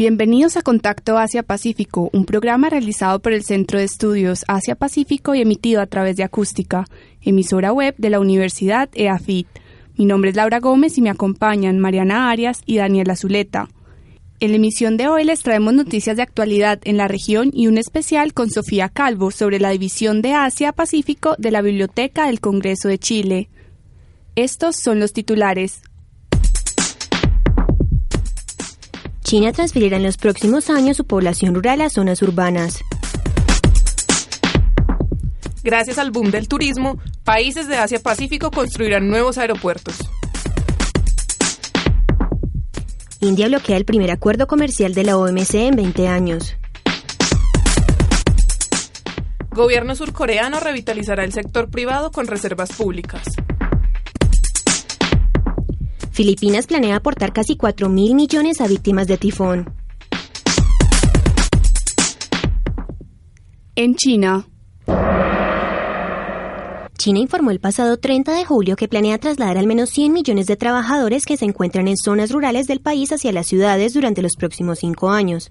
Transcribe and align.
Bienvenidos 0.00 0.56
a 0.56 0.62
Contacto 0.62 1.18
Asia-Pacífico, 1.18 2.08
un 2.14 2.24
programa 2.24 2.70
realizado 2.70 3.20
por 3.20 3.34
el 3.34 3.44
Centro 3.44 3.78
de 3.78 3.84
Estudios 3.84 4.46
Asia-Pacífico 4.48 5.34
y 5.34 5.42
emitido 5.42 5.82
a 5.82 5.86
través 5.86 6.16
de 6.16 6.24
Acústica, 6.24 6.86
emisora 7.20 7.70
web 7.74 7.94
de 7.98 8.08
la 8.08 8.18
Universidad 8.18 8.88
EAFIT. 8.94 9.46
Mi 9.98 10.06
nombre 10.06 10.30
es 10.30 10.36
Laura 10.36 10.58
Gómez 10.58 10.96
y 10.96 11.02
me 11.02 11.10
acompañan 11.10 11.78
Mariana 11.78 12.30
Arias 12.30 12.62
y 12.64 12.78
Daniela 12.78 13.14
Zuleta. 13.14 13.68
En 14.40 14.52
la 14.52 14.56
emisión 14.56 14.96
de 14.96 15.08
hoy 15.08 15.24
les 15.24 15.42
traemos 15.42 15.74
noticias 15.74 16.16
de 16.16 16.22
actualidad 16.22 16.80
en 16.84 16.96
la 16.96 17.06
región 17.06 17.50
y 17.52 17.66
un 17.66 17.76
especial 17.76 18.32
con 18.32 18.48
Sofía 18.48 18.88
Calvo 18.88 19.30
sobre 19.30 19.60
la 19.60 19.68
división 19.68 20.22
de 20.22 20.32
Asia-Pacífico 20.32 21.34
de 21.36 21.50
la 21.50 21.60
Biblioteca 21.60 22.26
del 22.26 22.40
Congreso 22.40 22.88
de 22.88 22.98
Chile. 22.98 23.50
Estos 24.34 24.76
son 24.76 24.98
los 24.98 25.12
titulares. 25.12 25.82
China 29.30 29.52
transferirá 29.52 29.96
en 29.96 30.02
los 30.02 30.16
próximos 30.16 30.70
años 30.70 30.96
su 30.96 31.04
población 31.04 31.54
rural 31.54 31.82
a 31.82 31.88
zonas 31.88 32.20
urbanas. 32.20 32.80
Gracias 35.62 35.98
al 35.98 36.10
boom 36.10 36.32
del 36.32 36.48
turismo, 36.48 36.98
países 37.22 37.68
de 37.68 37.76
Asia-Pacífico 37.76 38.50
construirán 38.50 39.08
nuevos 39.08 39.38
aeropuertos. 39.38 39.98
India 43.20 43.46
bloquea 43.46 43.76
el 43.76 43.84
primer 43.84 44.10
acuerdo 44.10 44.48
comercial 44.48 44.94
de 44.94 45.04
la 45.04 45.16
OMC 45.16 45.54
en 45.54 45.76
20 45.76 46.08
años. 46.08 46.56
Gobierno 49.50 49.94
surcoreano 49.94 50.58
revitalizará 50.58 51.22
el 51.22 51.32
sector 51.32 51.70
privado 51.70 52.10
con 52.10 52.26
reservas 52.26 52.72
públicas. 52.72 53.22
Filipinas 56.10 56.66
planea 56.66 56.96
aportar 56.96 57.32
casi 57.32 57.56
4 57.56 57.88
mil 57.88 58.14
millones 58.14 58.60
a 58.60 58.66
víctimas 58.66 59.06
de 59.06 59.16
tifón. 59.16 59.72
En 63.76 63.94
China. 63.94 64.46
China 66.98 67.18
informó 67.18 67.50
el 67.50 67.60
pasado 67.60 67.96
30 67.96 68.34
de 68.34 68.44
julio 68.44 68.76
que 68.76 68.88
planea 68.88 69.16
trasladar 69.16 69.56
al 69.56 69.66
menos 69.66 69.88
100 69.88 70.12
millones 70.12 70.46
de 70.46 70.56
trabajadores 70.56 71.24
que 71.24 71.38
se 71.38 71.46
encuentran 71.46 71.88
en 71.88 71.96
zonas 71.96 72.30
rurales 72.30 72.66
del 72.66 72.80
país 72.80 73.10
hacia 73.12 73.32
las 73.32 73.46
ciudades 73.46 73.94
durante 73.94 74.20
los 74.20 74.36
próximos 74.36 74.80
cinco 74.80 75.10
años. 75.10 75.50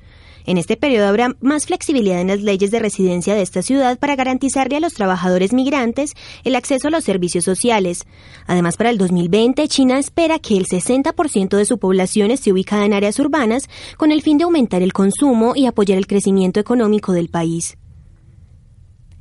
En 0.50 0.58
este 0.58 0.78
periodo 0.78 1.08
habrá 1.08 1.36
más 1.42 1.68
flexibilidad 1.68 2.20
en 2.20 2.30
las 2.30 2.42
leyes 2.42 2.72
de 2.72 2.80
residencia 2.80 3.36
de 3.36 3.44
esta 3.44 3.62
ciudad 3.62 4.00
para 4.00 4.16
garantizarle 4.16 4.78
a 4.78 4.80
los 4.80 4.96
trabajadores 4.96 5.54
migrantes 5.54 6.16
el 6.44 6.56
acceso 6.56 6.88
a 6.88 6.90
los 6.90 7.04
servicios 7.04 7.46
sociales. 7.46 8.08
Además, 8.48 8.76
para 8.76 8.90
el 8.90 8.98
2020, 8.98 9.68
China 9.68 10.00
espera 10.00 10.40
que 10.40 10.58
el 10.58 10.66
60% 10.66 11.56
de 11.56 11.66
su 11.66 11.78
población 11.78 12.32
esté 12.32 12.52
ubicada 12.52 12.86
en 12.86 12.94
áreas 12.94 13.20
urbanas 13.20 13.70
con 13.96 14.12
el 14.12 14.24
fin 14.24 14.40
de 14.40 14.46
aumentar 14.46 14.82
el 14.82 14.92
consumo 14.92 15.54
y 15.56 15.68
apoyar 15.68 16.00
el 16.00 16.08
crecimiento 16.08 16.60
económico 16.60 17.14
del 17.14 17.30
país. 17.30 17.78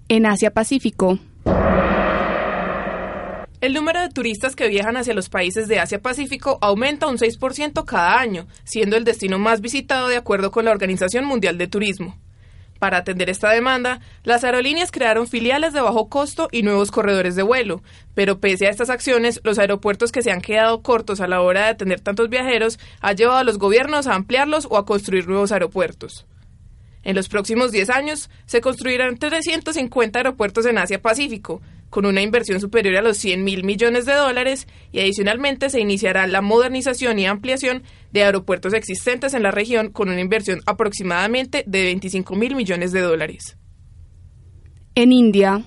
En 0.08 0.24
Asia-Pacífico, 0.24 1.18
el 3.60 3.74
número 3.74 4.00
de 4.00 4.08
turistas 4.08 4.54
que 4.54 4.68
viajan 4.68 4.96
hacia 4.96 5.14
los 5.14 5.28
países 5.28 5.66
de 5.66 5.80
Asia-Pacífico 5.80 6.58
aumenta 6.60 7.08
un 7.08 7.18
6% 7.18 7.84
cada 7.84 8.20
año, 8.20 8.46
siendo 8.64 8.96
el 8.96 9.04
destino 9.04 9.38
más 9.38 9.60
visitado 9.60 10.08
de 10.08 10.16
acuerdo 10.16 10.50
con 10.50 10.64
la 10.64 10.70
Organización 10.70 11.24
Mundial 11.24 11.58
de 11.58 11.66
Turismo. 11.66 12.16
Para 12.78 12.98
atender 12.98 13.28
esta 13.28 13.50
demanda, 13.50 14.00
las 14.22 14.44
aerolíneas 14.44 14.92
crearon 14.92 15.26
filiales 15.26 15.72
de 15.72 15.80
bajo 15.80 16.08
costo 16.08 16.48
y 16.52 16.62
nuevos 16.62 16.92
corredores 16.92 17.34
de 17.34 17.42
vuelo, 17.42 17.82
pero 18.14 18.38
pese 18.38 18.68
a 18.68 18.70
estas 18.70 18.90
acciones, 18.90 19.40
los 19.42 19.58
aeropuertos 19.58 20.12
que 20.12 20.22
se 20.22 20.30
han 20.30 20.40
quedado 20.40 20.80
cortos 20.80 21.20
a 21.20 21.26
la 21.26 21.40
hora 21.40 21.62
de 21.62 21.70
atender 21.70 22.00
tantos 22.00 22.28
viajeros 22.28 22.78
han 23.00 23.16
llevado 23.16 23.38
a 23.38 23.44
los 23.44 23.58
gobiernos 23.58 24.06
a 24.06 24.14
ampliarlos 24.14 24.68
o 24.70 24.76
a 24.76 24.86
construir 24.86 25.26
nuevos 25.26 25.50
aeropuertos. 25.50 26.26
En 27.02 27.16
los 27.16 27.28
próximos 27.28 27.72
10 27.72 27.90
años 27.90 28.30
se 28.46 28.60
construirán 28.60 29.16
350 29.16 30.18
aeropuertos 30.18 30.66
en 30.66 30.78
Asia-Pacífico, 30.78 31.60
con 31.90 32.06
una 32.06 32.22
inversión 32.22 32.60
superior 32.60 32.96
a 32.96 33.02
los 33.02 33.16
100 33.18 33.44
mil 33.44 33.64
millones 33.64 34.06
de 34.06 34.14
dólares 34.14 34.66
y 34.92 35.00
adicionalmente 35.00 35.70
se 35.70 35.80
iniciará 35.80 36.26
la 36.26 36.40
modernización 36.40 37.18
y 37.18 37.26
ampliación 37.26 37.82
de 38.12 38.24
aeropuertos 38.24 38.74
existentes 38.74 39.34
en 39.34 39.42
la 39.42 39.50
región 39.50 39.90
con 39.90 40.08
una 40.08 40.20
inversión 40.20 40.60
aproximadamente 40.66 41.64
de 41.66 41.84
25 41.84 42.34
mil 42.36 42.54
millones 42.54 42.92
de 42.92 43.00
dólares. 43.00 43.56
En 44.94 45.12
India, 45.12 45.64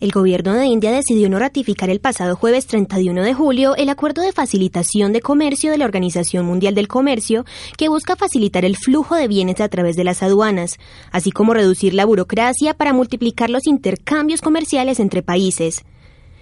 el 0.00 0.12
gobierno 0.12 0.54
de 0.54 0.66
India 0.66 0.92
decidió 0.92 1.28
no 1.28 1.40
ratificar 1.40 1.90
el 1.90 1.98
pasado 2.00 2.36
jueves 2.36 2.66
31 2.66 3.20
de 3.22 3.34
julio 3.34 3.74
el 3.74 3.88
acuerdo 3.88 4.22
de 4.22 4.32
facilitación 4.32 5.12
de 5.12 5.20
comercio 5.20 5.72
de 5.72 5.78
la 5.78 5.86
Organización 5.86 6.46
Mundial 6.46 6.76
del 6.76 6.86
Comercio 6.86 7.44
que 7.76 7.88
busca 7.88 8.14
facilitar 8.14 8.64
el 8.64 8.76
flujo 8.76 9.16
de 9.16 9.26
bienes 9.26 9.60
a 9.60 9.68
través 9.68 9.96
de 9.96 10.04
las 10.04 10.22
aduanas, 10.22 10.76
así 11.10 11.32
como 11.32 11.52
reducir 11.52 11.94
la 11.94 12.04
burocracia 12.04 12.74
para 12.74 12.92
multiplicar 12.92 13.50
los 13.50 13.66
intercambios 13.66 14.40
comerciales 14.40 15.00
entre 15.00 15.22
países. 15.22 15.84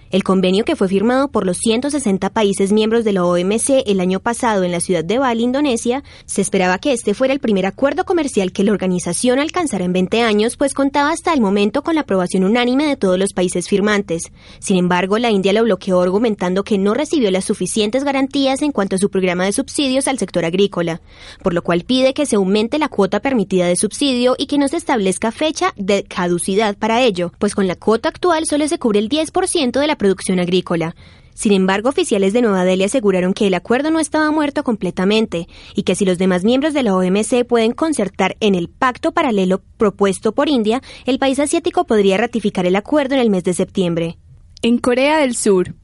El 0.09 0.23
convenio 0.23 0.63
que 0.63 0.77
fue 0.77 0.87
firmado 0.87 1.27
por 1.27 1.45
los 1.45 1.57
160 1.57 2.29
países 2.29 2.71
miembros 2.71 3.03
de 3.03 3.11
la 3.11 3.25
OMC 3.25 3.83
el 3.85 3.99
año 3.99 4.21
pasado 4.21 4.63
en 4.63 4.71
la 4.71 4.79
ciudad 4.79 5.03
de 5.03 5.19
Bali, 5.19 5.43
Indonesia, 5.43 6.01
se 6.25 6.41
esperaba 6.41 6.77
que 6.77 6.93
este 6.93 7.13
fuera 7.13 7.33
el 7.33 7.41
primer 7.41 7.65
acuerdo 7.65 8.05
comercial 8.05 8.53
que 8.53 8.63
la 8.63 8.71
organización 8.71 9.39
alcanzara 9.39 9.83
en 9.83 9.91
20 9.91 10.21
años, 10.21 10.55
pues 10.55 10.73
contaba 10.73 11.11
hasta 11.11 11.33
el 11.33 11.41
momento 11.41 11.81
con 11.83 11.95
la 11.95 12.01
aprobación 12.01 12.45
unánime 12.45 12.85
de 12.85 12.95
todos 12.95 13.19
los 13.19 13.33
países 13.33 13.67
firmantes. 13.67 14.31
Sin 14.59 14.77
embargo, 14.77 15.17
la 15.17 15.29
India 15.29 15.51
lo 15.51 15.63
bloqueó 15.63 15.99
argumentando 15.99 16.63
que 16.63 16.77
no 16.77 16.93
recibió 16.93 17.29
las 17.29 17.43
suficientes 17.43 18.05
garantías 18.05 18.61
en 18.61 18.71
cuanto 18.71 18.95
a 18.95 18.99
su 18.99 19.09
programa 19.09 19.43
de 19.43 19.51
subsidios 19.51 20.07
al 20.07 20.19
sector 20.19 20.45
agrícola, 20.45 21.01
por 21.43 21.53
lo 21.53 21.63
cual 21.63 21.83
pide 21.83 22.13
que 22.13 22.25
se 22.25 22.37
aumente 22.37 22.79
la 22.79 22.87
cuota 22.87 23.19
permitida 23.19 23.67
de 23.67 23.75
subsidio 23.75 24.35
y 24.37 24.45
que 24.45 24.57
no 24.57 24.69
se 24.69 24.77
establezca 24.77 25.33
fecha 25.33 25.73
de 25.75 26.05
caducidad 26.05 26.77
para 26.77 27.01
ello, 27.01 27.33
pues 27.39 27.55
con 27.55 27.67
la 27.67 27.75
cuota 27.75 28.07
actual 28.07 28.45
solo 28.45 28.65
se 28.69 28.79
cubre 28.79 28.99
el 28.99 29.09
10% 29.09 29.79
de 29.81 29.87
la 29.87 29.96
producción 29.97 30.39
agrícola. 30.39 30.95
Sin 31.33 31.51
embargo, 31.51 31.89
oficiales 31.89 32.33
de 32.33 32.41
Nueva 32.41 32.65
Delhi 32.65 32.85
aseguraron 32.85 33.33
que 33.33 33.45
el 33.45 33.53
acuerdo 33.53 33.91
no 33.91 33.99
estaba 33.99 34.31
muerto 34.31 34.63
completamente 34.63 35.47
y 35.75 35.83
que 35.83 35.93
si 35.93 36.03
los 36.03 36.17
demás 36.17 36.43
miembros 36.43 36.73
de 36.73 36.81
la 36.81 36.95
OMC 36.95 37.45
pueden 37.47 37.73
concertar 37.73 38.35
en 38.39 38.55
el 38.55 38.69
pacto 38.69 39.11
paralelo 39.11 39.61
propuesto 39.77 40.31
por 40.31 40.49
India, 40.49 40.81
el 41.05 41.19
país 41.19 41.39
asiático 41.39 41.85
podría 41.85 42.17
ratificar 42.17 42.65
el 42.65 42.75
acuerdo 42.75 43.13
en 43.13 43.21
el 43.21 43.29
mes 43.29 43.43
de 43.43 43.53
septiembre. 43.53 44.17
En 44.63 44.79
Corea 44.79 45.19
del 45.19 45.35
Sur, 45.35 45.75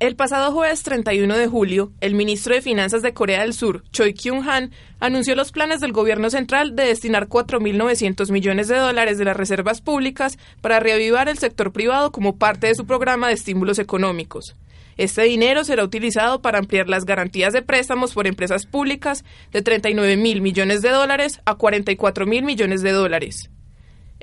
el 0.00 0.16
pasado 0.16 0.52
jueves 0.52 0.82
31 0.82 1.36
de 1.36 1.46
julio, 1.46 1.92
el 2.00 2.14
ministro 2.14 2.54
de 2.54 2.62
Finanzas 2.62 3.02
de 3.02 3.14
Corea 3.14 3.42
del 3.42 3.54
Sur, 3.54 3.84
Choi 3.92 4.12
Kyung-han, 4.12 4.72
anunció 5.00 5.34
los 5.34 5.52
planes 5.52 5.80
del 5.80 5.92
gobierno 5.92 6.30
central 6.30 6.74
de 6.74 6.84
destinar 6.86 7.28
4.900 7.28 8.30
millones 8.30 8.68
de 8.68 8.76
dólares 8.76 9.18
de 9.18 9.24
las 9.24 9.36
reservas 9.36 9.80
públicas 9.80 10.38
para 10.60 10.80
reavivar 10.80 11.28
el 11.28 11.38
sector 11.38 11.72
privado 11.72 12.12
como 12.12 12.36
parte 12.36 12.66
de 12.66 12.74
su 12.74 12.86
programa 12.86 13.28
de 13.28 13.34
estímulos 13.34 13.78
económicos. 13.78 14.56
Este 14.96 15.22
dinero 15.22 15.64
será 15.64 15.84
utilizado 15.84 16.40
para 16.40 16.58
ampliar 16.58 16.88
las 16.88 17.04
garantías 17.04 17.52
de 17.52 17.62
préstamos 17.62 18.14
por 18.14 18.26
empresas 18.26 18.66
públicas 18.66 19.24
de 19.52 19.62
39 19.62 20.16
mil 20.16 20.40
millones 20.40 20.82
de 20.82 20.90
dólares 20.90 21.40
a 21.44 21.56
44 21.56 22.26
mil 22.26 22.44
millones 22.44 22.82
de 22.82 22.92
dólares. 22.92 23.50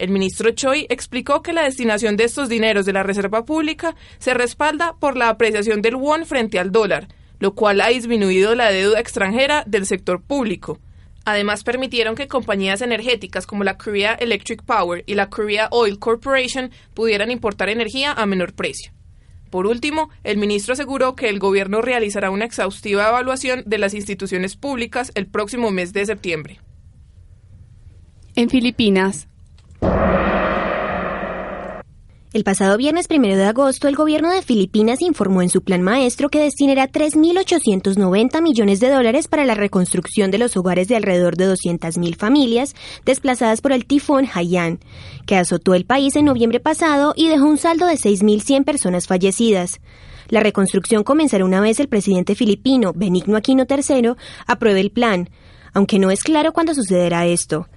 El 0.02 0.10
ministro 0.10 0.50
Choi 0.50 0.88
explicó 0.90 1.44
que 1.44 1.54
la 1.54 1.62
destinación 1.62 2.18
de 2.18 2.24
estos 2.24 2.50
dineros 2.50 2.88
de 2.88 2.94
la 2.94 3.04
Reserva 3.04 3.46
Pública 3.46 3.96
se 4.18 4.34
respalda 4.34 4.96
por 5.00 5.16
la 5.16 5.30
apreciación 5.30 5.84
del 5.84 5.96
won 5.96 6.26
frente 6.26 6.58
al 6.58 6.72
dólar, 6.72 7.08
lo 7.38 7.54
cual 7.54 7.82
ha 7.82 7.90
disminuido 7.90 8.56
la 8.56 8.72
deuda 8.72 9.00
extranjera 9.00 9.64
del 9.68 9.86
sector 9.86 10.20
público. 10.20 10.80
Además, 11.24 11.64
permitieron 11.64 12.16
que 12.16 12.28
compañías 12.28 12.82
energéticas 12.82 13.46
como 13.46 13.64
la 13.64 13.78
Korea 13.78 14.16
Electric 14.16 14.64
Power 14.64 15.04
y 15.06 15.14
la 15.14 15.30
Korea 15.30 15.68
Oil 15.70 16.00
Corporation 16.00 16.72
pudieran 16.96 17.30
importar 17.30 17.70
energía 17.70 18.12
a 18.12 18.26
menor 18.26 18.54
precio. 18.54 18.92
Por 19.52 19.68
último, 19.68 20.10
el 20.24 20.38
ministro 20.38 20.74
aseguró 20.74 21.16
que 21.16 21.30
el 21.30 21.38
gobierno 21.38 21.84
realizará 21.84 22.32
una 22.32 22.46
exhaustiva 22.46 23.08
evaluación 23.08 23.62
de 23.68 23.78
las 23.78 23.94
instituciones 23.94 24.56
públicas 24.56 25.12
el 25.14 25.28
próximo 25.28 25.70
mes 25.70 25.94
de 25.94 26.08
septiembre. 26.08 26.60
En 28.34 28.50
Filipinas, 28.50 29.28
el 32.34 32.46
pasado 32.46 32.78
viernes 32.78 33.08
1 33.10 33.36
de 33.36 33.44
agosto, 33.44 33.90
el 33.90 33.96
gobierno 33.98 34.32
de 34.32 34.42
Filipinas 34.42 35.02
informó 35.02 35.42
en 35.42 35.50
su 35.50 35.64
plan 35.64 35.82
maestro 35.82 36.30
que 36.30 36.40
destinará 36.40 36.88
3.890 36.88 38.42
millones 38.42 38.80
de 38.80 38.90
dólares 38.90 39.28
para 39.28 39.44
la 39.44 39.54
reconstrucción 39.54 40.32
de 40.32 40.38
los 40.38 40.56
hogares 40.56 40.88
de 40.88 40.96
alrededor 40.96 41.36
de 41.36 41.52
200.000 41.52 42.16
familias 42.16 42.74
desplazadas 43.04 43.60
por 43.60 43.74
el 43.74 43.86
tifón 43.86 44.30
Haiyan, 44.34 44.80
que 45.26 45.36
azotó 45.36 45.74
el 45.74 45.86
país 45.86 46.16
en 46.16 46.24
noviembre 46.24 46.62
pasado 46.62 47.14
y 47.18 47.28
dejó 47.28 47.48
un 47.48 47.58
saldo 47.58 47.86
de 47.86 47.96
6.100 47.96 48.64
personas 48.64 49.08
fallecidas. 49.08 49.82
La 50.30 50.40
reconstrucción 50.40 51.04
comenzará 51.04 51.44
una 51.44 51.60
vez 51.60 51.82
el 51.82 51.90
presidente 51.90 52.36
filipino, 52.36 52.94
Benigno 52.96 53.36
Aquino 53.36 53.66
III, 53.70 54.14
apruebe 54.48 54.80
el 54.80 54.92
plan, 54.92 55.30
aunque 55.74 56.00
no 56.00 56.12
es 56.12 56.24
claro 56.24 56.54
cuándo 56.54 56.74
sucederá 56.74 57.26
esto. 57.26 57.68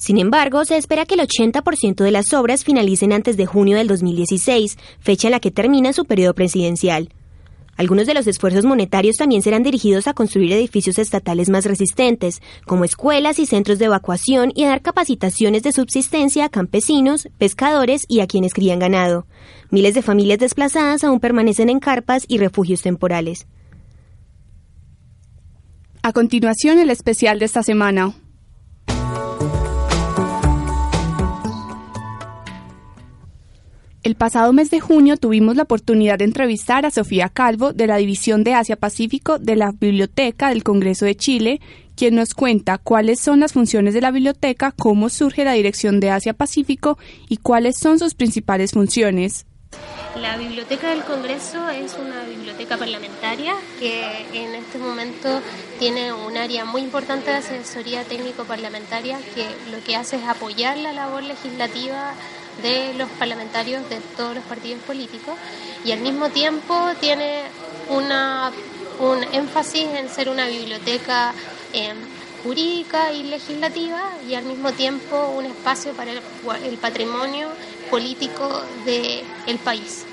Sin 0.00 0.16
embargo, 0.16 0.64
se 0.64 0.78
espera 0.78 1.04
que 1.04 1.12
el 1.12 1.20
80% 1.20 2.02
de 2.02 2.10
las 2.10 2.32
obras 2.32 2.64
finalicen 2.64 3.12
antes 3.12 3.36
de 3.36 3.44
junio 3.44 3.76
del 3.76 3.86
2016, 3.86 4.78
fecha 4.98 5.28
en 5.28 5.32
la 5.32 5.40
que 5.40 5.50
termina 5.50 5.92
su 5.92 6.06
periodo 6.06 6.32
presidencial. 6.32 7.10
Algunos 7.76 8.06
de 8.06 8.14
los 8.14 8.26
esfuerzos 8.26 8.64
monetarios 8.64 9.16
también 9.16 9.42
serán 9.42 9.62
dirigidos 9.62 10.06
a 10.06 10.14
construir 10.14 10.54
edificios 10.54 10.98
estatales 10.98 11.50
más 11.50 11.66
resistentes, 11.66 12.40
como 12.64 12.86
escuelas 12.86 13.38
y 13.38 13.44
centros 13.44 13.78
de 13.78 13.84
evacuación 13.84 14.52
y 14.54 14.64
a 14.64 14.68
dar 14.70 14.80
capacitaciones 14.80 15.62
de 15.64 15.72
subsistencia 15.72 16.46
a 16.46 16.48
campesinos, 16.48 17.28
pescadores 17.36 18.06
y 18.08 18.20
a 18.20 18.26
quienes 18.26 18.54
crían 18.54 18.78
ganado. 18.78 19.26
Miles 19.68 19.92
de 19.92 20.00
familias 20.00 20.38
desplazadas 20.38 21.04
aún 21.04 21.20
permanecen 21.20 21.68
en 21.68 21.78
carpas 21.78 22.24
y 22.26 22.38
refugios 22.38 22.80
temporales. 22.80 23.46
A 26.02 26.14
continuación, 26.14 26.78
el 26.78 26.88
especial 26.88 27.38
de 27.38 27.44
esta 27.44 27.62
semana. 27.62 28.14
El 34.02 34.14
pasado 34.14 34.54
mes 34.54 34.70
de 34.70 34.80
junio 34.80 35.18
tuvimos 35.18 35.56
la 35.56 35.64
oportunidad 35.64 36.18
de 36.18 36.24
entrevistar 36.24 36.86
a 36.86 36.90
Sofía 36.90 37.28
Calvo 37.28 37.74
de 37.74 37.86
la 37.86 37.98
División 37.98 38.44
de 38.44 38.54
Asia 38.54 38.76
Pacífico 38.76 39.38
de 39.38 39.56
la 39.56 39.72
Biblioteca 39.72 40.48
del 40.48 40.62
Congreso 40.62 41.04
de 41.04 41.16
Chile, 41.16 41.60
quien 41.96 42.14
nos 42.14 42.32
cuenta 42.32 42.78
cuáles 42.78 43.20
son 43.20 43.40
las 43.40 43.52
funciones 43.52 43.92
de 43.92 44.00
la 44.00 44.10
biblioteca, 44.10 44.72
cómo 44.72 45.10
surge 45.10 45.44
la 45.44 45.52
Dirección 45.52 46.00
de 46.00 46.12
Asia 46.12 46.32
Pacífico 46.32 46.96
y 47.28 47.36
cuáles 47.36 47.76
son 47.78 47.98
sus 47.98 48.14
principales 48.14 48.70
funciones. 48.70 49.44
La 50.16 50.38
Biblioteca 50.38 50.90
del 50.90 51.02
Congreso 51.02 51.68
es 51.68 51.94
una 51.94 52.24
biblioteca 52.24 52.78
parlamentaria 52.78 53.54
que 53.78 54.26
en 54.32 54.54
este 54.54 54.78
momento 54.78 55.42
tiene 55.78 56.12
un 56.14 56.38
área 56.38 56.64
muy 56.64 56.80
importante 56.80 57.30
de 57.30 57.36
asesoría 57.36 58.02
técnico 58.04 58.44
parlamentaria 58.44 59.18
que 59.34 59.46
lo 59.70 59.84
que 59.84 59.94
hace 59.94 60.16
es 60.16 60.24
apoyar 60.24 60.78
la 60.78 60.92
labor 60.94 61.22
legislativa 61.22 62.14
de 62.62 62.94
los 62.94 63.08
parlamentarios 63.10 63.88
de 63.88 64.00
todos 64.16 64.34
los 64.34 64.44
partidos 64.44 64.82
políticos 64.82 65.34
y 65.84 65.92
al 65.92 66.00
mismo 66.00 66.28
tiempo 66.30 66.74
tiene 67.00 67.42
una, 67.88 68.52
un 68.98 69.22
énfasis 69.32 69.88
en 69.94 70.08
ser 70.08 70.28
una 70.28 70.46
biblioteca 70.46 71.32
em, 71.72 71.96
jurídica 72.42 73.12
y 73.12 73.24
legislativa 73.24 74.00
y 74.28 74.34
al 74.34 74.44
mismo 74.44 74.72
tiempo 74.72 75.32
un 75.36 75.46
espacio 75.46 75.92
para 75.92 76.12
el, 76.12 76.78
patrimonio 76.78 77.48
político 77.90 78.62
del 78.84 79.58
país 79.58 80.04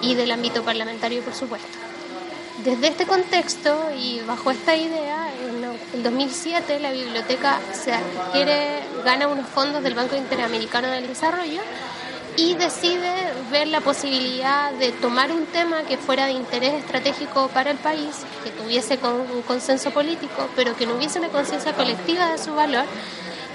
y 0.00 0.14
del 0.14 0.30
ámbito 0.30 0.62
parlamentario, 0.62 1.22
por 1.22 1.34
supuesto. 1.34 1.87
Desde 2.64 2.88
este 2.88 3.06
contexto 3.06 3.90
y 3.96 4.20
bajo 4.26 4.50
esta 4.50 4.74
idea, 4.74 5.28
en 5.48 5.64
el 5.94 6.02
2007 6.02 6.80
la 6.80 6.90
biblioteca 6.90 7.60
se 7.72 7.92
adquiere, 7.92 8.80
gana 9.04 9.28
unos 9.28 9.46
fondos 9.46 9.80
del 9.84 9.94
Banco 9.94 10.16
Interamericano 10.16 10.88
del 10.88 11.06
Desarrollo 11.06 11.60
y 12.36 12.54
decide 12.54 13.12
ver 13.52 13.68
la 13.68 13.80
posibilidad 13.80 14.72
de 14.72 14.90
tomar 14.90 15.30
un 15.30 15.46
tema 15.46 15.82
que 15.82 15.96
fuera 15.98 16.26
de 16.26 16.32
interés 16.32 16.74
estratégico 16.74 17.46
para 17.48 17.70
el 17.70 17.78
país, 17.78 18.10
que 18.42 18.50
tuviese 18.50 18.98
un 19.04 19.42
consenso 19.42 19.92
político, 19.92 20.48
pero 20.56 20.76
que 20.76 20.84
no 20.84 20.96
hubiese 20.96 21.20
una 21.20 21.28
conciencia 21.28 21.72
colectiva 21.74 22.26
de 22.32 22.38
su 22.38 22.54
valor, 22.54 22.86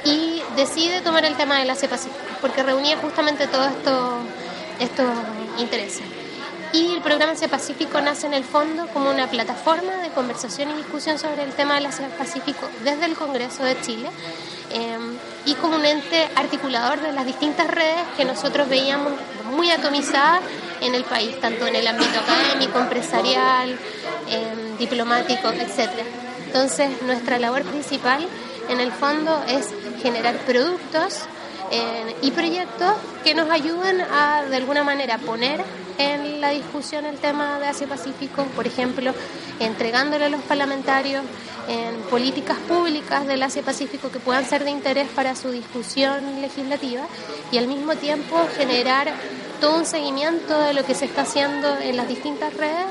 y 0.05 0.41
decide 0.55 1.01
tomar 1.01 1.25
el 1.25 1.35
tema 1.35 1.59
del 1.59 1.69
Asia 1.69 1.89
Pacífico, 1.89 2.19
porque 2.39 2.63
reunía 2.63 2.97
justamente 2.97 3.47
todos 3.47 3.69
estos 4.79 5.07
intereses 5.59 6.22
y 6.73 6.95
el 6.95 7.01
programa 7.01 7.33
Asia 7.33 7.47
Pacífico 7.47 8.01
nace 8.01 8.25
en 8.25 8.33
el 8.33 8.43
fondo 8.43 8.87
como 8.87 9.11
una 9.11 9.27
plataforma 9.27 9.97
de 9.97 10.09
conversación 10.09 10.71
y 10.71 10.73
discusión 10.73 11.19
sobre 11.19 11.43
el 11.43 11.51
tema 11.51 11.75
del 11.75 11.85
Asia 11.85 12.09
Pacífico 12.17 12.67
desde 12.83 13.05
el 13.05 13.15
Congreso 13.15 13.63
de 13.63 13.79
Chile 13.81 14.09
em, 14.71 15.15
y 15.45 15.53
como 15.53 15.75
un 15.75 15.85
ente 15.85 16.27
articulador 16.35 16.99
de 16.99 17.11
las 17.11 17.27
distintas 17.27 17.67
redes 17.67 18.01
que 18.17 18.25
nosotros 18.25 18.67
veíamos 18.67 19.13
muy 19.55 19.69
atomizadas 19.69 20.41
en 20.81 20.95
el 20.95 21.03
país, 21.03 21.39
tanto 21.39 21.67
en 21.67 21.75
el 21.75 21.85
ámbito 21.85 22.19
académico, 22.19 22.79
empresarial, 22.79 23.77
em, 24.27 24.77
diplomático, 24.79 25.49
etc. 25.49 25.91
Entonces, 26.47 26.89
nuestra 27.03 27.37
labor 27.37 27.61
principal 27.63 28.27
en 28.67 28.79
el 28.79 28.91
fondo 28.91 29.43
es 29.47 29.69
generar 30.01 30.37
productos 30.37 31.27
y 32.21 32.31
proyectos 32.31 32.93
que 33.23 33.33
nos 33.33 33.49
ayuden 33.49 34.01
a, 34.01 34.43
de 34.43 34.57
alguna 34.57 34.83
manera, 34.83 35.17
poner 35.17 35.61
en 35.97 36.41
la 36.41 36.49
discusión 36.49 37.05
el 37.05 37.17
tema 37.17 37.59
de 37.59 37.67
Asia-Pacífico, 37.67 38.43
por 38.55 38.65
ejemplo, 38.67 39.13
entregándole 39.59 40.25
a 40.25 40.29
los 40.29 40.41
parlamentarios 40.41 41.23
en 41.67 41.95
políticas 42.09 42.57
públicas 42.67 43.25
del 43.27 43.43
Asia-Pacífico 43.43 44.11
que 44.11 44.19
puedan 44.19 44.45
ser 44.45 44.63
de 44.63 44.71
interés 44.71 45.07
para 45.09 45.35
su 45.35 45.51
discusión 45.51 46.41
legislativa 46.41 47.03
y 47.51 47.57
al 47.57 47.67
mismo 47.67 47.95
tiempo 47.95 48.47
generar 48.57 49.13
todo 49.61 49.77
un 49.77 49.85
seguimiento 49.85 50.59
de 50.59 50.73
lo 50.73 50.85
que 50.85 50.95
se 50.95 51.05
está 51.05 51.21
haciendo 51.21 51.77
en 51.77 51.95
las 51.95 52.07
distintas 52.07 52.53
redes 52.55 52.87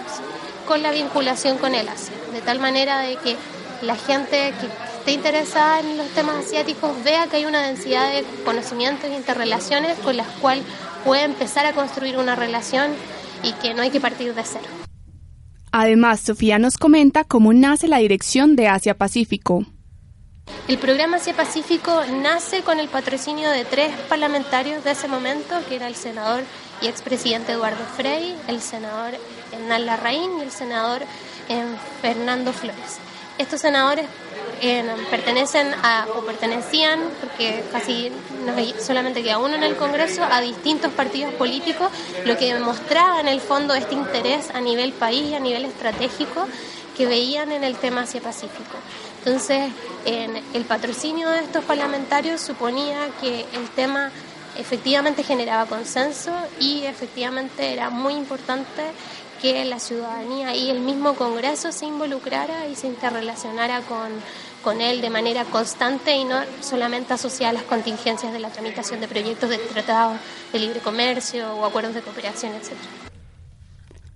con 0.67 0.83
la 0.83 0.91
vinculación 0.91 1.59
con 1.59 1.75
el 1.75 1.89
Asia, 1.89 2.15
de 2.33 2.41
tal 2.41 2.61
manera 2.61 3.01
de 3.01 3.17
que 3.17 3.37
la 3.83 3.97
gente 3.97 4.55
que 4.61 4.92
esté 5.03 5.15
interesada 5.15 5.81
en 5.81 5.97
los 5.97 6.07
temas 6.11 6.47
asiáticos 6.47 6.93
vea 7.03 7.27
que 7.27 7.39
hay 7.39 7.45
una 7.45 7.67
densidad 7.67 8.13
de 8.13 8.25
conocimientos 8.45 9.11
e 9.11 9.17
interrelaciones 9.17 9.99
con 9.99 10.17
las 10.17 10.29
cuales 10.39 10.63
puede 11.05 11.25
empezar 11.25 11.67
a 11.67 11.73
construir 11.73 12.19
una 12.19 12.37
relación 12.37 12.93
y 13.43 13.53
que 13.55 13.75
no 13.75 13.83
hay 13.83 13.91
que 13.91 14.01
partir 14.01 14.33
de 14.33 14.45
cero. 14.45 14.65
Además, 15.73 16.21
Sofía 16.21 16.61
nos 16.61 16.79
comenta 16.79 17.25
cómo 17.25 17.53
nace 17.53 17.89
la 17.89 17.99
Dirección 17.99 18.55
de 18.55 18.69
Asia 18.69 18.97
Pacífico. 18.97 19.67
El 20.69 20.79
programa 20.79 21.17
Asia 21.17 21.35
Pacífico 21.35 22.03
nace 22.23 22.63
con 22.63 22.79
el 22.79 22.87
patrocinio 22.87 23.51
de 23.51 23.65
tres 23.65 23.93
parlamentarios 24.09 24.85
de 24.85 24.93
ese 24.93 25.09
momento, 25.09 25.57
que 25.69 25.75
era 25.75 25.89
el 25.89 25.97
senador 25.97 26.45
y 26.81 26.87
expresidente 26.87 27.51
Eduardo 27.51 27.85
Frei, 27.97 28.37
el 28.47 28.61
senador 28.61 29.15
Hernán 29.51 29.85
Larraín 29.85 30.39
y 30.39 30.43
el 30.43 30.53
senador 30.53 31.03
eh, 31.49 31.65
Fernando 32.01 32.53
Flores. 32.53 33.01
Estos 33.39 33.63
senadores 33.63 34.07
pertenecen 35.11 35.75
a, 35.83 36.07
o 36.17 36.21
pertenecían, 36.21 37.01
porque 37.21 37.65
casi 37.73 38.13
solamente 38.81 39.23
queda 39.23 39.39
uno 39.39 39.57
en 39.57 39.65
el 39.65 39.77
Congreso, 39.77 40.23
a 40.23 40.41
distintos 40.41 40.93
partidos 40.93 41.35
políticos, 41.35 41.91
lo 42.25 42.37
que 42.37 42.55
demostraba 42.55 43.21
en 43.21 43.29
el 43.29 43.41
fondo 43.41 43.75
este 43.75 43.95
interés 43.95 44.51
a 44.55 44.61
nivel 44.61 44.93
país 44.93 45.31
y 45.31 45.35
a 45.35 45.41
nivel 45.41 45.65
estratégico 45.65 46.47
que 46.97 47.07
veían 47.07 47.51
en 47.51 47.65
el 47.65 47.77
tema 47.77 48.03
Asia-Pacífico. 48.03 48.77
Entonces, 49.25 49.71
en 50.05 50.41
el 50.55 50.65
patrocinio 50.65 51.29
de 51.31 51.41
estos 51.41 51.65
parlamentarios 51.65 52.41
suponía 52.41 53.09
que 53.21 53.47
el 53.55 53.69
tema 53.75 54.11
efectivamente 54.57 55.25
generaba 55.25 55.67
consenso 55.67 56.31
y 56.61 56.85
efectivamente 56.85 57.73
era 57.73 57.91
muy 57.91 58.15
importante 58.15 58.83
que 59.41 59.65
la 59.65 59.81
ciudadanía 59.81 60.55
y 60.55 60.71
el 60.71 60.81
mismo 60.81 61.15
Congreso 61.15 61.73
se 61.73 61.87
involucrara 61.87 62.69
y 62.69 62.77
se 62.77 62.87
interrelacionara 62.87 63.81
con, 63.81 64.13
con 64.63 64.81
él 64.81 65.01
de 65.01 65.11
manera 65.11 65.45
constante 65.45 66.17
y 66.17 66.25
no 66.25 66.37
solamente 66.61 67.13
asociada 67.13 67.51
a 67.51 67.53
las 67.55 67.63
contingencias 67.65 68.33
de 68.33 68.39
la 68.39 68.49
tramitación 68.49 69.01
de 69.01 69.09
proyectos 69.09 69.51
de 69.51 69.59
tratados 69.59 70.19
de 70.53 70.59
libre 70.59 70.81
comercio 70.81 71.55
o 71.57 71.65
acuerdos 71.65 71.95
de 71.95 72.01
cooperación, 72.01 72.53
etc. 72.55 72.73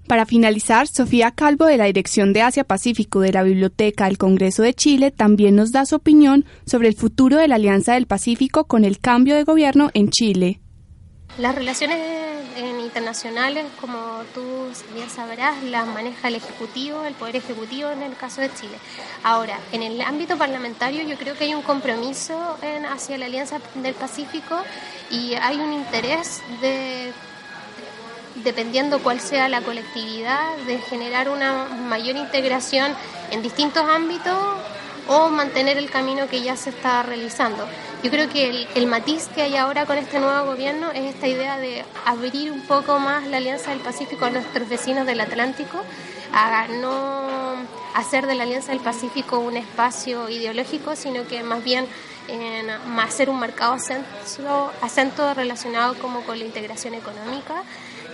Para 0.06 0.24
finalizar, 0.24 0.86
Sofía 0.86 1.32
Calvo 1.32 1.66
de 1.66 1.76
la 1.76 1.86
Dirección 1.86 2.32
de 2.32 2.42
Asia 2.42 2.62
Pacífico 2.62 3.20
de 3.20 3.32
la 3.32 3.42
Biblioteca 3.42 4.04
del 4.04 4.18
Congreso 4.18 4.62
de 4.62 4.72
Chile 4.72 5.10
también 5.10 5.56
nos 5.56 5.72
da 5.72 5.84
su 5.84 5.96
opinión 5.96 6.44
sobre 6.64 6.88
el 6.88 6.94
futuro 6.94 7.38
de 7.38 7.48
la 7.48 7.56
Alianza 7.56 7.94
del 7.94 8.06
Pacífico 8.06 8.66
con 8.66 8.84
el 8.84 9.00
cambio 9.00 9.34
de 9.34 9.42
gobierno 9.42 9.90
en 9.94 10.10
Chile. 10.10 10.60
Las 11.38 11.56
relaciones 11.56 11.98
internacionales, 12.56 13.66
como 13.80 14.22
tú 14.34 14.42
bien 14.94 15.10
sabrás, 15.10 15.62
las 15.62 15.86
maneja 15.86 16.28
el 16.28 16.36
Ejecutivo, 16.36 17.04
el 17.04 17.14
Poder 17.14 17.36
Ejecutivo 17.36 17.90
en 17.90 18.02
el 18.02 18.16
caso 18.16 18.40
de 18.40 18.52
Chile. 18.54 18.78
Ahora, 19.22 19.58
en 19.72 19.82
el 19.82 20.00
ámbito 20.00 20.36
parlamentario 20.36 21.02
yo 21.06 21.16
creo 21.16 21.34
que 21.34 21.44
hay 21.44 21.54
un 21.54 21.62
compromiso 21.62 22.58
en, 22.62 22.86
hacia 22.86 23.18
la 23.18 23.26
Alianza 23.26 23.60
del 23.74 23.94
Pacífico 23.94 24.56
y 25.10 25.34
hay 25.34 25.56
un 25.58 25.72
interés 25.72 26.42
de 26.60 27.12
dependiendo 28.44 28.98
cuál 29.00 29.20
sea 29.20 29.48
la 29.48 29.62
colectividad, 29.62 30.56
de 30.66 30.78
generar 30.78 31.28
una 31.30 31.64
mayor 31.64 32.16
integración 32.16 32.94
en 33.30 33.42
distintos 33.42 33.82
ámbitos 33.82 34.36
o 35.08 35.28
mantener 35.28 35.78
el 35.78 35.90
camino 35.90 36.28
que 36.28 36.42
ya 36.42 36.56
se 36.56 36.70
está 36.70 37.02
realizando. 37.02 37.66
Yo 38.02 38.10
creo 38.10 38.28
que 38.28 38.66
el, 38.74 38.86
matiz 38.86 39.28
que 39.34 39.42
hay 39.42 39.56
ahora 39.56 39.86
con 39.86 39.98
este 39.98 40.20
nuevo 40.20 40.46
gobierno 40.46 40.90
es 40.92 41.14
esta 41.14 41.26
idea 41.26 41.58
de 41.58 41.84
abrir 42.04 42.52
un 42.52 42.60
poco 42.62 42.98
más 42.98 43.26
la 43.26 43.38
Alianza 43.38 43.70
del 43.70 43.80
Pacífico 43.80 44.26
a 44.26 44.30
nuestros 44.30 44.68
vecinos 44.68 45.06
del 45.06 45.20
Atlántico, 45.20 45.82
a 46.32 46.68
no 46.68 47.54
hacer 47.94 48.26
de 48.26 48.34
la 48.34 48.44
Alianza 48.44 48.72
del 48.72 48.80
Pacífico 48.80 49.38
un 49.38 49.56
espacio 49.56 50.28
ideológico, 50.28 50.94
sino 50.94 51.26
que 51.26 51.42
más 51.42 51.64
bien 51.64 51.86
en 52.28 52.70
hacer 53.00 53.30
un 53.30 53.38
marcado 53.38 53.72
acento, 53.72 54.72
acento 54.82 55.34
relacionado 55.34 55.94
como 55.94 56.20
con 56.22 56.38
la 56.38 56.44
integración 56.44 56.94
económica 56.94 57.62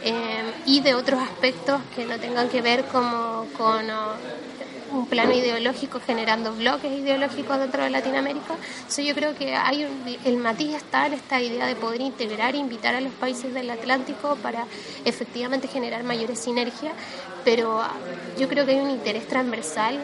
eh, 0.05 0.43
y 0.67 0.81
de 0.81 0.95
otros 0.95 1.21
aspectos 1.21 1.81
que 1.95 2.05
no 2.05 2.19
tengan 2.19 2.49
que 2.49 2.63
ver 2.63 2.85
como 2.87 3.47
con 3.57 3.87
un 4.93 5.07
plano 5.07 5.33
ideológico 5.33 6.01
generando 6.01 6.53
bloques 6.55 6.91
ideológicos 6.93 7.59
dentro 7.59 7.83
de 7.83 7.91
Latinoamérica. 7.91 8.55
Entonces 8.77 9.07
yo 9.07 9.15
creo 9.15 9.35
que 9.35 9.55
hay 9.55 9.87
el 10.25 10.37
matiz 10.37 10.75
está 10.75 11.07
en 11.07 11.15
esta 11.15 11.41
idea 11.41 11.67
de 11.67 11.77
poder 11.77 12.01
integrar 12.01 12.55
e 12.55 12.59
invitar 12.59 12.95
a 12.95 13.01
los 13.01 13.13
países 13.15 13.53
del 13.55 13.71
Atlántico 13.71 14.37
para 14.37 14.67
efectivamente 15.05 15.69
generar 15.69 16.05
mayores 16.05 16.39
sinergias, 16.39 16.93
pero 17.45 17.83
yo 18.39 18.49
creo 18.49 18.65
que 18.67 18.73
hay 18.73 18.81
un 18.81 18.91
interés 18.91 19.27
transversal 19.27 19.99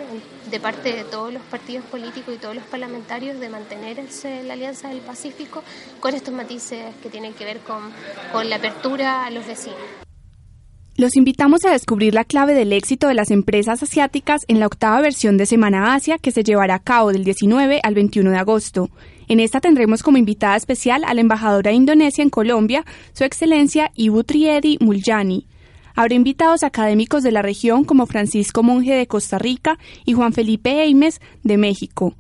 de 0.51 0.61
parte 0.61 0.93
de 0.93 1.05
todos 1.05 1.33
los 1.33 1.43
partidos 1.43 1.85
políticos 1.87 2.35
y 2.35 2.39
todos 2.39 2.55
los 2.55 2.65
parlamentarios 2.65 3.39
de 3.39 3.49
mantenerse 3.49 4.43
la 4.45 4.55
Alianza 4.55 4.89
del 4.89 5.01
Pacífico 5.01 5.63
con 6.01 6.15
estos 6.15 6.33
matices 6.33 6.95
que 7.03 7.11
tienen 7.11 7.35
que 7.35 7.45
ver 7.45 7.59
con, 7.61 7.93
con 8.33 8.49
la 8.49 8.57
apertura 8.57 9.27
a 9.27 9.31
los 9.31 9.47
vecinos. 9.47 10.08
Los 10.99 11.15
invitamos 11.15 11.65
a 11.65 11.71
descubrir 11.71 12.13
la 12.13 12.25
clave 12.25 12.55
del 12.55 12.73
éxito 12.73 13.07
de 13.07 13.15
las 13.15 13.31
empresas 13.31 13.81
asiáticas 13.85 14.45
en 14.49 14.59
la 14.59 14.67
octava 14.67 15.01
versión 15.01 15.37
de 15.37 15.47
Semana 15.47 15.95
Asia 15.95 16.19
que 16.19 16.33
se 16.33 16.43
llevará 16.43 16.75
a 16.75 16.79
cabo 16.81 17.13
del 17.13 17.23
19 17.23 17.79
al 17.85 17.95
21 17.95 18.33
de 18.33 18.37
agosto. 18.37 18.91
En 19.29 19.39
esta 19.39 19.61
tendremos 19.61 20.03
como 20.03 20.19
invitada 20.19 20.57
especial 20.57 21.05
a 21.05 21.15
la 21.15 21.21
embajadora 21.21 21.71
de 21.71 21.77
Indonesia 21.77 22.23
en 22.23 22.31
Colombia, 22.31 22.85
Su 23.13 23.23
Excelencia 23.23 23.93
Ibu 23.95 24.25
Triedi 24.25 24.77
Muljani. 24.81 25.47
Habrá 25.95 26.17
invitados 26.17 26.65
académicos 26.65 27.23
de 27.23 27.31
la 27.31 27.43
región 27.43 27.85
como 27.85 28.07
Francisco 28.07 28.65
Monje 28.65 28.95
de 28.95 29.07
Costa 29.07 29.39
Rica 29.39 29.79
y 30.05 30.15
Juan 30.15 30.33
Felipe 30.33 30.83
Eimes 30.83 31.21
de 31.45 31.59
México. 31.59 32.17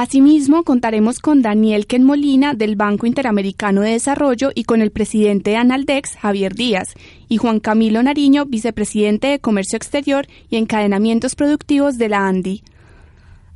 Asimismo, 0.00 0.62
contaremos 0.62 1.18
con 1.18 1.42
Daniel 1.42 1.88
Ken 1.88 2.04
Molina 2.04 2.54
del 2.54 2.76
Banco 2.76 3.04
Interamericano 3.04 3.80
de 3.80 3.90
Desarrollo 3.90 4.52
y 4.54 4.62
con 4.62 4.80
el 4.80 4.92
presidente 4.92 5.50
de 5.50 5.56
Analdex, 5.56 6.14
Javier 6.14 6.54
Díaz, 6.54 6.94
y 7.28 7.38
Juan 7.38 7.58
Camilo 7.58 8.00
Nariño, 8.00 8.46
vicepresidente 8.46 9.26
de 9.26 9.40
Comercio 9.40 9.76
Exterior 9.76 10.28
y 10.50 10.56
Encadenamientos 10.56 11.34
Productivos 11.34 11.98
de 11.98 12.10
la 12.10 12.28
ANDI. 12.28 12.62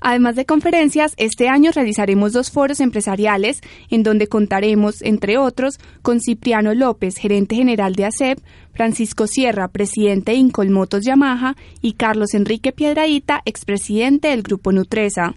Además 0.00 0.34
de 0.34 0.44
conferencias, 0.44 1.14
este 1.16 1.48
año 1.48 1.70
realizaremos 1.70 2.32
dos 2.32 2.50
foros 2.50 2.80
empresariales 2.80 3.60
en 3.88 4.02
donde 4.02 4.26
contaremos, 4.26 5.00
entre 5.02 5.38
otros, 5.38 5.78
con 6.02 6.18
Cipriano 6.20 6.74
López, 6.74 7.18
gerente 7.18 7.54
general 7.54 7.94
de 7.94 8.06
ASEP, 8.06 8.40
Francisco 8.72 9.28
Sierra, 9.28 9.68
presidente 9.68 10.32
de 10.32 10.38
Incolmotos 10.38 11.04
Yamaha, 11.04 11.54
y 11.80 11.92
Carlos 11.92 12.34
Enrique 12.34 12.72
Piedradita, 12.72 13.42
expresidente 13.44 14.26
del 14.26 14.42
Grupo 14.42 14.72
Nutresa. 14.72 15.36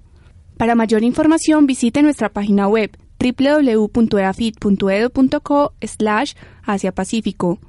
Para 0.58 0.76
mayor 0.76 1.04
información 1.04 1.66
visite 1.66 2.02
nuestra 2.02 2.30
página 2.30 2.66
web 2.68 2.98
www.eafit.edu.co 3.20 5.74
slash 5.82 6.34
Asia 6.64 6.94
Pacífico. 6.94 7.60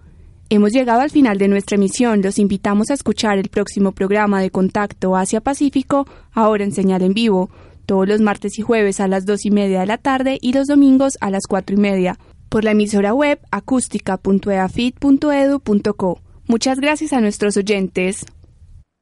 Hemos 0.49 0.73
llegado 0.73 1.01
al 1.01 1.11
final 1.11 1.39
de 1.39 1.49
nuestra 1.49 1.75
emisión. 1.75 2.23
Los 2.23 2.39
invitamos 2.39 2.91
a 2.91 2.95
escuchar 2.95 3.39
el 3.39 3.49
próximo 3.49 3.91
programa 3.91 4.41
de 4.41 4.51
Contacto 4.51 5.17
Asia 5.17 5.41
Pacífico, 5.41 6.07
ahora 6.33 6.63
en 6.63 6.71
señal 6.71 7.03
en 7.03 7.15
vivo, 7.15 7.51
todos 7.85 8.07
los 8.07 8.21
martes 8.21 8.57
y 8.59 8.63
jueves 8.63 9.01
a 9.01 9.09
las 9.09 9.27
dos 9.27 9.45
y 9.45 9.51
media 9.51 9.81
de 9.81 9.87
la 9.87 9.99
tarde 9.99 10.39
y 10.41 10.53
los 10.53 10.69
domingos 10.69 11.19
a 11.21 11.31
las 11.31 11.49
cuatro 11.49 11.75
y 11.75 11.81
media, 11.81 12.17
por 12.49 12.63
la 12.63 12.71
emisora 12.71 13.13
web 13.13 13.41
acústica.eafit.edu.co. 13.51 16.21
Muchas 16.47 16.79
gracias 16.79 17.13
a 17.13 17.21
nuestros 17.21 17.57
oyentes. 17.57 18.25